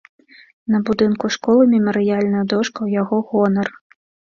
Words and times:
На 0.75 0.79
будынку 0.87 1.31
школы 1.37 1.63
мемарыяльная 1.75 2.45
дошка 2.57 2.77
ў 2.83 2.89
яго 3.01 3.15
гонар. 3.33 3.69